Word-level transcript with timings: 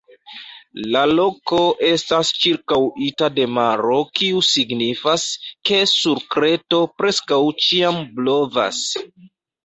La 0.93 1.01
loko 1.09 1.57
estas 1.89 2.29
ĉirkaŭita 2.45 3.27
de 3.35 3.45
maro 3.57 3.97
kiu 4.19 4.41
signifas, 4.47 5.25
ke 5.71 5.77
sur 5.91 6.23
Kreto 6.37 6.79
preskaŭ 7.03 7.39
ĉiam 7.67 8.01
blovas. 8.21 8.81